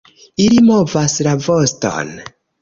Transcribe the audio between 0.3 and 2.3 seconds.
Ili movas la voston.